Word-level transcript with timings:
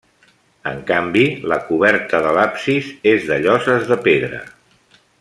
En 0.71 0.79
canvi 0.87 1.25
la 1.51 1.59
coberta 1.69 2.21
de 2.29 2.33
l'absis 2.39 2.91
és 3.15 3.31
de 3.31 3.41
lloses 3.47 3.89
de 3.93 4.03
pedra. 4.09 4.43